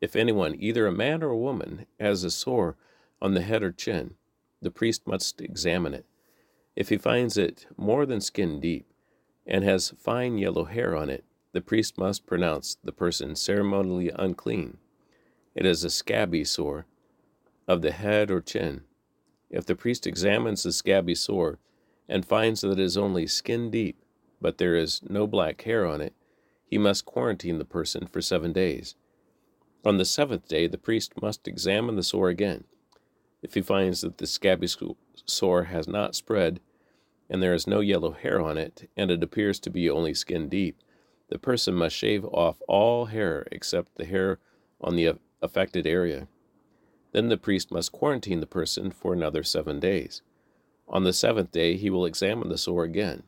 If 0.00 0.14
anyone, 0.14 0.54
either 0.58 0.86
a 0.86 0.92
man 0.92 1.22
or 1.22 1.30
a 1.30 1.36
woman, 1.36 1.86
has 1.98 2.22
a 2.24 2.30
sore 2.30 2.76
on 3.20 3.34
the 3.34 3.42
head 3.42 3.62
or 3.62 3.72
chin, 3.72 4.14
the 4.62 4.70
priest 4.70 5.06
must 5.06 5.40
examine 5.40 5.94
it. 5.94 6.06
If 6.76 6.88
he 6.88 6.96
finds 6.96 7.36
it 7.36 7.66
more 7.76 8.06
than 8.06 8.20
skin 8.20 8.60
deep 8.60 8.86
and 9.46 9.64
has 9.64 9.94
fine 9.98 10.38
yellow 10.38 10.64
hair 10.64 10.96
on 10.96 11.10
it, 11.10 11.24
the 11.52 11.60
priest 11.60 11.98
must 11.98 12.26
pronounce 12.26 12.76
the 12.84 12.92
person 12.92 13.34
ceremonially 13.34 14.10
unclean. 14.14 14.78
It 15.54 15.66
is 15.66 15.82
a 15.82 15.90
scabby 15.90 16.44
sore 16.44 16.86
of 17.66 17.82
the 17.82 17.90
head 17.90 18.30
or 18.30 18.40
chin. 18.40 18.82
If 19.50 19.66
the 19.66 19.74
priest 19.74 20.06
examines 20.06 20.62
the 20.62 20.72
scabby 20.72 21.14
sore 21.16 21.58
and 22.08 22.24
finds 22.24 22.60
that 22.60 22.72
it 22.72 22.80
is 22.80 22.96
only 22.96 23.26
skin 23.26 23.70
deep, 23.70 24.04
but 24.40 24.58
there 24.58 24.76
is 24.76 25.00
no 25.08 25.26
black 25.26 25.62
hair 25.62 25.84
on 25.84 26.00
it, 26.00 26.14
he 26.64 26.78
must 26.78 27.04
quarantine 27.04 27.58
the 27.58 27.64
person 27.64 28.06
for 28.06 28.20
seven 28.20 28.52
days. 28.52 28.94
On 29.88 29.96
the 29.96 30.04
seventh 30.04 30.46
day, 30.48 30.66
the 30.66 30.76
priest 30.76 31.22
must 31.22 31.48
examine 31.48 31.96
the 31.96 32.02
sore 32.02 32.28
again. 32.28 32.64
If 33.40 33.54
he 33.54 33.62
finds 33.62 34.02
that 34.02 34.18
the 34.18 34.26
scabby 34.26 34.68
sore 35.24 35.64
has 35.64 35.88
not 35.88 36.14
spread, 36.14 36.60
and 37.30 37.42
there 37.42 37.54
is 37.54 37.66
no 37.66 37.80
yellow 37.80 38.10
hair 38.10 38.38
on 38.38 38.58
it, 38.58 38.90
and 38.98 39.10
it 39.10 39.22
appears 39.22 39.58
to 39.60 39.70
be 39.70 39.88
only 39.88 40.12
skin 40.12 40.50
deep, 40.50 40.82
the 41.30 41.38
person 41.38 41.72
must 41.72 41.96
shave 41.96 42.26
off 42.26 42.60
all 42.68 43.06
hair 43.06 43.48
except 43.50 43.94
the 43.94 44.04
hair 44.04 44.38
on 44.78 44.94
the 44.94 45.14
affected 45.40 45.86
area. 45.86 46.28
Then 47.12 47.30
the 47.30 47.38
priest 47.38 47.72
must 47.72 47.90
quarantine 47.90 48.40
the 48.40 48.46
person 48.46 48.90
for 48.90 49.14
another 49.14 49.42
seven 49.42 49.80
days. 49.80 50.20
On 50.86 51.04
the 51.04 51.14
seventh 51.14 51.50
day, 51.50 51.78
he 51.78 51.88
will 51.88 52.04
examine 52.04 52.50
the 52.50 52.58
sore 52.58 52.84
again. 52.84 53.22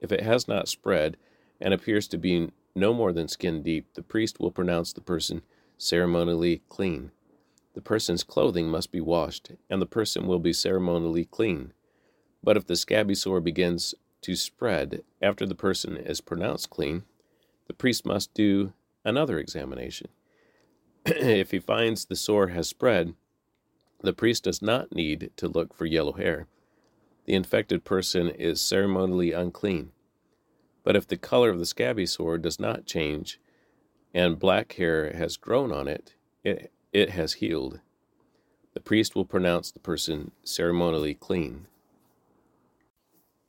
If 0.00 0.10
it 0.10 0.22
has 0.22 0.48
not 0.48 0.66
spread 0.66 1.16
and 1.60 1.72
appears 1.72 2.08
to 2.08 2.18
be 2.18 2.50
no 2.74 2.92
more 2.92 3.12
than 3.12 3.28
skin 3.28 3.62
deep, 3.62 3.86
the 3.94 4.02
priest 4.02 4.40
will 4.40 4.50
pronounce 4.50 4.92
the 4.92 5.00
person 5.00 5.42
ceremonially 5.78 6.62
clean. 6.68 7.10
The 7.74 7.80
person's 7.80 8.22
clothing 8.22 8.68
must 8.68 8.92
be 8.92 9.00
washed, 9.00 9.52
and 9.70 9.80
the 9.80 9.86
person 9.86 10.26
will 10.26 10.38
be 10.38 10.52
ceremonially 10.52 11.24
clean. 11.24 11.72
But 12.42 12.56
if 12.56 12.66
the 12.66 12.76
scabby 12.76 13.14
sore 13.14 13.40
begins 13.40 13.94
to 14.22 14.36
spread 14.36 15.02
after 15.20 15.46
the 15.46 15.54
person 15.54 15.96
is 15.96 16.20
pronounced 16.20 16.70
clean, 16.70 17.04
the 17.66 17.74
priest 17.74 18.04
must 18.04 18.34
do 18.34 18.72
another 19.04 19.38
examination. 19.38 20.08
if 21.06 21.50
he 21.50 21.58
finds 21.58 22.04
the 22.04 22.16
sore 22.16 22.48
has 22.48 22.68
spread, 22.68 23.14
the 24.02 24.12
priest 24.12 24.44
does 24.44 24.60
not 24.60 24.92
need 24.92 25.30
to 25.36 25.48
look 25.48 25.74
for 25.74 25.86
yellow 25.86 26.12
hair. 26.12 26.46
The 27.24 27.34
infected 27.34 27.84
person 27.84 28.28
is 28.28 28.60
ceremonially 28.60 29.32
unclean. 29.32 29.92
But 30.82 30.96
if 30.96 31.06
the 31.06 31.16
color 31.16 31.50
of 31.50 31.58
the 31.58 31.66
scabby 31.66 32.06
sore 32.06 32.36
does 32.38 32.58
not 32.58 32.84
change, 32.84 33.40
and 34.14 34.38
black 34.38 34.72
hair 34.74 35.12
has 35.14 35.36
grown 35.36 35.72
on 35.72 35.88
it, 35.88 36.14
it, 36.44 36.72
it 36.92 37.10
has 37.10 37.34
healed. 37.34 37.80
The 38.74 38.80
priest 38.80 39.14
will 39.14 39.24
pronounce 39.24 39.70
the 39.70 39.80
person 39.80 40.32
ceremonially 40.44 41.14
clean. 41.14 41.66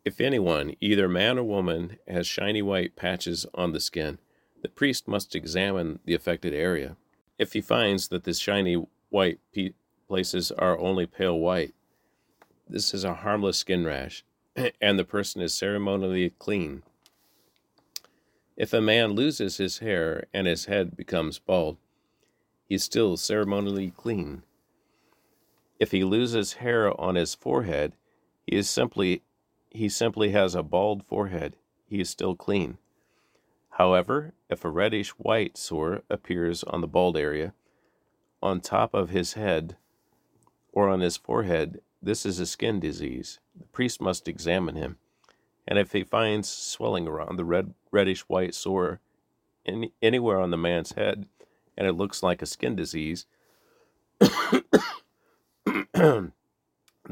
If 0.06 0.20
anyone, 0.20 0.76
either 0.82 1.08
man 1.08 1.38
or 1.38 1.44
woman, 1.44 1.98
has 2.08 2.28
shiny 2.28 2.62
white 2.62 2.96
patches 2.96 3.46
on 3.54 3.72
the 3.72 3.80
skin, 3.80 4.20
the 4.62 4.70
priest 4.70 5.08
must 5.08 5.36
examine 5.36 6.00
the 6.06 6.14
affected 6.14 6.54
area. 6.54 6.98
If 7.38 7.54
he 7.54 7.62
finds 7.62 8.10
that 8.10 8.26
the 8.26 8.34
shiny 8.34 8.86
white 9.10 9.40
places 10.08 10.52
are 10.52 10.78
only 10.78 11.06
pale 11.06 11.40
white, 11.40 11.74
this 12.68 12.94
is 12.94 13.04
a 13.04 13.14
harmless 13.14 13.58
skin 13.58 13.86
rash, 13.86 14.26
and 14.82 15.00
the 15.00 15.06
person 15.06 15.42
is 15.42 15.54
ceremonially 15.54 16.32
clean. 16.32 16.84
If 18.56 18.74
a 18.74 18.82
man 18.82 19.14
loses 19.14 19.58
his 19.58 19.80
hair 19.80 20.26
and 20.34 20.46
his 20.46 20.66
head 20.66 20.96
becomes 20.96 21.40
bald, 21.40 21.78
he 22.68 22.76
is 22.76 22.84
still 22.84 23.18
ceremonially 23.18 23.92
clean. 23.92 24.44
If 25.80 25.92
he 25.92 26.04
loses 26.04 26.54
hair 26.54 27.00
on 27.00 27.16
his 27.16 27.34
forehead, 27.34 27.94
he 28.46 28.56
is 28.56 28.70
simply 28.70 29.24
he 29.72 29.90
simply 29.90 30.30
has 30.30 30.54
a 30.54 30.62
bald 30.62 31.04
forehead. 31.04 31.56
He 31.88 32.00
is 32.00 32.10
still 32.10 32.36
clean. 32.36 32.78
However, 33.72 34.34
if 34.50 34.64
a 34.64 34.70
reddish 34.70 35.10
white 35.12 35.58
sore 35.58 36.04
appears 36.10 36.64
on 36.64 36.82
the 36.82 36.88
bald 36.88 37.18
area, 37.18 37.56
on 38.42 38.62
top 38.62 38.94
of 38.94 39.10
his 39.10 39.34
head, 39.34 39.78
or 40.72 40.90
on 40.90 41.00
his 41.00 41.18
forehead, 41.18 41.82
this 42.02 42.24
is 42.24 42.40
a 42.40 42.46
skin 42.46 42.80
disease. 42.80 43.40
The 43.58 43.66
priest 43.66 44.00
must 44.00 44.28
examine 44.28 44.76
him. 44.76 44.98
And 45.68 45.80
if 45.80 45.94
he 45.94 46.04
finds 46.04 46.50
swelling 46.50 47.08
around 47.08 47.38
the 47.38 47.46
red, 47.46 47.74
reddish 47.92 48.22
white 48.22 48.54
sore 48.54 49.00
any, 49.66 49.94
anywhere 50.02 50.40
on 50.40 50.52
the 50.52 50.58
man's 50.58 50.94
head, 50.94 51.28
and 51.78 51.88
it 51.88 51.94
looks 51.94 52.22
like 52.22 52.42
a 52.42 52.46
skin 52.46 52.76
disease, 52.76 53.26
the 55.94 56.32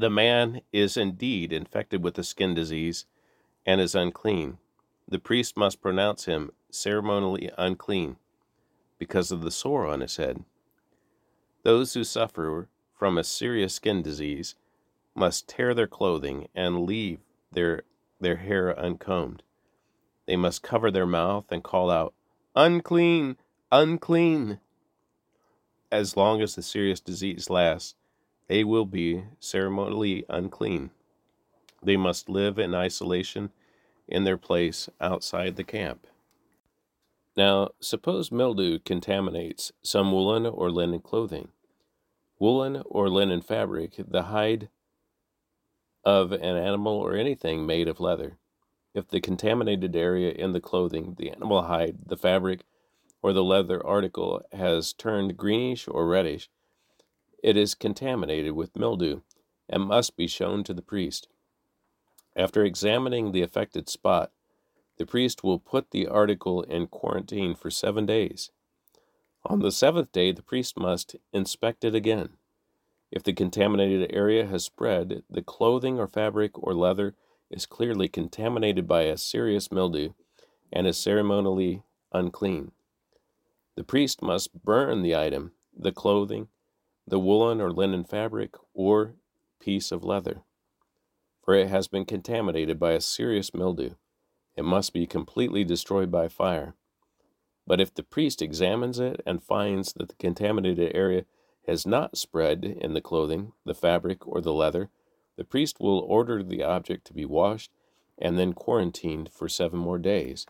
man 0.10 0.62
is 0.74 0.98
indeed 0.98 1.54
infected 1.54 2.04
with 2.04 2.16
the 2.16 2.24
skin 2.24 2.54
disease 2.54 3.06
and 3.66 3.80
is 3.80 3.96
unclean. 3.96 4.58
The 5.08 5.20
priest 5.20 5.58
must 5.58 5.82
pronounce 5.82 6.26
him 6.26 6.52
ceremonially 6.70 7.52
unclean 7.58 8.18
because 8.98 9.32
of 9.32 9.42
the 9.42 9.52
sore 9.52 9.88
on 9.88 10.02
his 10.02 10.18
head. 10.18 10.44
Those 11.64 11.94
who 11.94 12.04
suffer 12.04 12.70
from 12.94 13.18
a 13.18 13.24
serious 13.24 13.76
skin 13.76 14.02
disease 14.02 14.56
must 15.16 15.48
tear 15.48 15.74
their 15.74 15.88
clothing 15.88 16.48
and 16.56 16.86
leave 16.86 17.20
their, 17.52 17.84
their 18.22 18.38
hair 18.38 18.78
uncombed. 18.80 19.44
They 20.26 20.36
must 20.36 20.64
cover 20.64 20.92
their 20.92 21.06
mouth 21.06 21.52
and 21.52 21.64
call 21.64 21.90
out, 21.90 22.14
Unclean! 22.56 23.38
Unclean! 23.72 24.60
As 25.92 26.16
long 26.16 26.42
as 26.42 26.56
the 26.56 26.62
serious 26.62 27.00
disease 27.00 27.50
lasts, 27.50 27.96
they 28.48 28.64
will 28.64 28.86
be 28.86 29.24
ceremonially 29.40 30.26
unclean. 30.30 30.92
They 31.84 31.98
must 31.98 32.30
live 32.30 32.60
in 32.60 32.76
isolation 32.76 33.52
in 34.08 34.24
their 34.24 34.38
place 34.38 34.90
outside 35.00 35.56
the 35.56 35.64
camp. 35.64 36.06
Now, 37.36 37.70
suppose 37.80 38.32
mildew 38.32 38.80
contaminates 38.80 39.72
some 39.82 40.12
woolen 40.12 40.46
or 40.46 40.70
linen 40.70 41.00
clothing. 41.00 41.50
Woolen 42.40 42.84
or 42.86 43.10
linen 43.10 43.42
fabric, 43.42 43.94
the 43.98 44.24
hide 44.24 44.70
of 46.04 46.32
an 46.32 46.42
animal 46.42 46.94
or 46.94 47.16
anything 47.16 47.66
made 47.66 47.88
of 47.88 48.00
leather. 48.00 48.38
If 48.94 49.08
the 49.08 49.22
contaminated 49.22 49.96
area 49.96 50.32
in 50.32 50.52
the 50.52 50.60
clothing, 50.60 51.16
the 51.18 51.30
animal 51.30 51.64
hide, 51.64 51.98
the 52.06 52.18
fabric, 52.18 52.64
or 53.22 53.34
the 53.34 53.44
leather 53.44 53.86
article 53.86 54.42
has 54.52 54.94
turned 54.94 55.38
greenish 55.38 55.88
or 55.88 56.08
reddish, 56.08 56.50
it 57.44 57.56
is 57.56 57.76
contaminated 57.76 58.54
with 58.54 58.76
mildew 58.76 59.22
and 59.70 59.84
must 59.84 60.18
be 60.18 60.28
shown 60.28 60.64
to 60.64 60.74
the 60.74 60.82
priest. 60.82 61.28
After 62.36 62.64
examining 62.64 63.32
the 63.32 63.42
affected 63.42 63.90
spot, 63.90 64.32
the 64.98 65.06
priest 65.06 65.44
will 65.44 65.60
put 65.60 65.92
the 65.92 66.08
article 66.08 66.62
in 66.64 66.88
quarantine 66.88 67.56
for 67.56 67.72
seven 67.72 68.06
days. 68.06 68.52
On 69.44 69.60
the 69.60 69.72
seventh 69.72 70.12
day, 70.12 70.32
the 70.32 70.44
priest 70.44 70.78
must 70.78 71.16
inspect 71.34 71.84
it 71.84 71.96
again. 71.96 72.38
If 73.12 73.24
the 73.24 73.34
contaminated 73.34 74.10
area 74.14 74.46
has 74.46 74.64
spread, 74.64 75.24
the 75.30 75.42
clothing 75.42 76.00
or 76.00 76.08
fabric 76.08 76.58
or 76.58 76.74
leather 76.74 77.16
is 77.50 77.66
clearly 77.66 78.08
contaminated 78.08 78.88
by 78.88 79.04
a 79.04 79.18
serious 79.18 79.72
mildew 79.72 80.14
and 80.72 80.88
is 80.88 80.98
ceremonially 80.98 81.84
unclean. 82.14 82.72
The 83.76 83.84
priest 83.84 84.22
must 84.22 84.64
burn 84.64 85.02
the 85.02 85.16
item, 85.16 85.52
the 85.78 85.92
clothing, 85.92 86.48
the 87.06 87.20
woolen 87.20 87.60
or 87.60 87.72
linen 87.72 88.06
fabric, 88.06 88.56
or 88.74 89.16
piece 89.60 89.92
of 89.92 90.04
leather, 90.04 90.44
for 91.44 91.54
it 91.54 91.68
has 91.68 91.88
been 91.88 92.06
contaminated 92.06 92.80
by 92.80 92.94
a 92.94 93.02
serious 93.02 93.54
mildew 93.54 93.96
it 94.56 94.66
must 94.66 94.94
be 94.94 95.08
completely 95.08 95.64
destroyed 95.64 96.12
by 96.12 96.28
fire. 96.28 96.76
But 97.66 97.80
if 97.80 97.94
the 97.94 98.04
priest 98.04 98.42
examines 98.42 99.00
it 99.00 99.22
and 99.26 99.42
finds 99.42 99.94
that 99.94 100.10
the 100.10 100.16
contaminated 100.16 100.94
area 100.94 101.26
has 101.68 101.86
not 101.86 102.18
spread 102.18 102.66
in 102.66 102.94
the 102.94 103.02
clothing, 103.02 103.54
the 103.66 103.74
fabric, 103.74 104.28
or 104.28 104.42
the 104.42 104.54
leather, 104.54 104.90
the 105.38 105.44
priest 105.44 105.80
will 105.80 106.00
order 106.00 106.44
the 106.44 106.64
object 106.64 107.06
to 107.08 107.14
be 107.14 107.26
washed 107.26 107.72
and 108.18 108.38
then 108.38 108.54
quarantined 108.54 109.30
for 109.32 109.48
seven 109.48 109.80
more 109.80 109.98
days. 109.98 110.46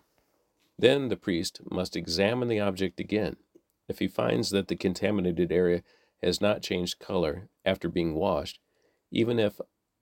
Then 0.78 1.10
the 1.10 1.18
priest 1.18 1.62
must 1.70 1.96
examine 1.96 2.48
the 2.48 2.60
object 2.60 3.00
again. 3.00 3.38
If 3.88 4.00
he 4.00 4.08
finds 4.08 4.50
that 4.50 4.68
the 4.68 4.76
contaminated 4.76 5.52
area 5.52 5.84
has 6.24 6.42
not 6.42 6.62
changed 6.62 7.00
color 7.00 7.50
after 7.66 7.90
being 7.90 8.16
washed, 8.16 8.60
even 9.12 9.40
if 9.40 9.60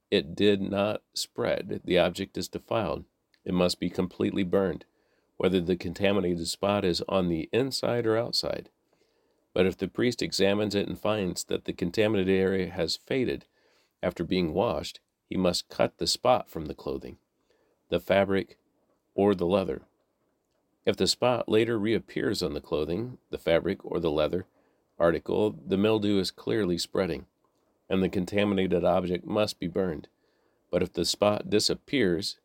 it 0.10 0.36
did 0.36 0.62
not 0.62 1.02
spread, 1.14 1.82
the 1.84 1.98
object 1.98 2.38
is 2.38 2.48
defiled 2.48 3.06
it 3.46 3.54
must 3.54 3.80
be 3.80 3.90
completely 3.90 4.44
burned, 4.44 4.86
whether 5.38 5.62
the 5.62 5.76
contaminated 5.76 6.48
spot 6.48 6.86
is 6.86 7.02
on 7.08 7.30
the 7.30 7.50
inside 7.52 8.06
or 8.06 8.18
outside. 8.18 8.70
But 9.54 9.66
if 9.66 9.78
the 9.78 9.88
priest 9.88 10.22
examines 10.22 10.76
it 10.76 10.88
and 10.88 10.98
finds 10.98 11.44
that 11.46 11.66
the 11.66 11.74
contaminated 11.74 12.34
area 12.34 12.70
has 12.70 12.98
faded 12.98 13.46
after 14.02 14.24
being 14.24 14.54
washed, 14.54 15.00
he 15.28 15.38
must 15.38 15.70
cut 15.70 15.98
the 15.98 16.08
spot 16.08 16.50
from 16.50 16.66
the 16.66 16.74
clothing, 16.74 17.18
the 17.90 18.00
fabric, 18.00 18.58
or 19.16 19.36
the 19.36 19.46
leather. 19.46 19.82
If 20.86 20.96
the 20.96 21.08
spot 21.08 21.50
later 21.50 21.78
reappears 21.78 22.42
on 22.42 22.54
the 22.54 22.62
clothing, 22.62 23.18
the 23.30 23.38
fabric, 23.38 23.84
or 23.84 24.00
the 24.00 24.12
leather 24.12 24.46
article, 24.98 25.56
the 25.66 25.78
mildew 25.78 26.20
is 26.20 26.32
clearly 26.32 26.78
spreading, 26.78 27.26
and 27.90 28.02
the 28.02 28.10
contaminated 28.10 28.84
object 28.84 29.26
must 29.26 29.60
be 29.60 29.68
burned. 29.68 30.08
But 30.72 30.84
if 30.84 30.94
the 30.94 31.06
spot 31.06 31.50
disappears, 31.50 32.38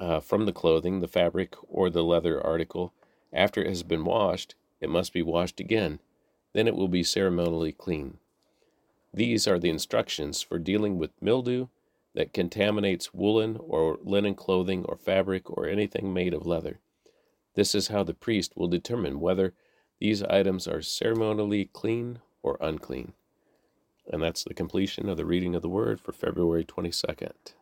uh, 0.00 0.20
from 0.20 0.46
the 0.46 0.52
clothing, 0.52 1.00
the 1.00 1.08
fabric, 1.08 1.54
or 1.68 1.90
the 1.90 2.04
leather 2.04 2.44
article. 2.44 2.92
After 3.32 3.62
it 3.62 3.68
has 3.68 3.82
been 3.82 4.04
washed, 4.04 4.54
it 4.84 4.90
must 4.90 5.12
be 5.12 5.22
washed 5.22 5.58
again. 5.58 5.98
Then 6.52 6.68
it 6.68 6.76
will 6.76 6.88
be 6.88 7.02
ceremonially 7.02 7.72
clean. 7.72 8.18
These 9.12 9.48
are 9.48 9.58
the 9.58 9.70
instructions 9.70 10.42
for 10.42 10.58
dealing 10.58 10.98
with 10.98 11.20
mildew 11.20 11.68
that 12.14 12.32
contaminates 12.32 13.12
woolen 13.12 13.56
or 13.58 13.98
linen 14.02 14.34
clothing 14.34 14.84
or 14.84 14.96
fabric 14.96 15.50
or 15.50 15.66
anything 15.66 16.12
made 16.12 16.34
of 16.34 16.46
leather. 16.46 16.80
This 17.54 17.74
is 17.74 17.88
how 17.88 18.04
the 18.04 18.14
priest 18.14 18.56
will 18.56 18.68
determine 18.68 19.20
whether 19.20 19.54
these 20.00 20.22
items 20.24 20.68
are 20.68 20.82
ceremonially 20.82 21.64
clean 21.66 22.20
or 22.42 22.58
unclean. 22.60 23.14
And 24.06 24.22
that's 24.22 24.44
the 24.44 24.54
completion 24.54 25.08
of 25.08 25.16
the 25.16 25.24
reading 25.24 25.54
of 25.54 25.62
the 25.62 25.68
word 25.68 26.00
for 26.00 26.12
February 26.12 26.64
22nd. 26.64 27.54